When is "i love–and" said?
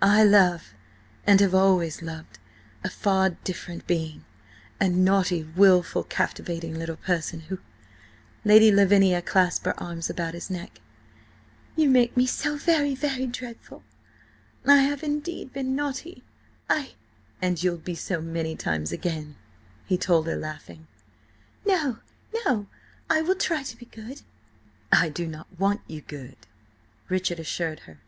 0.00-1.40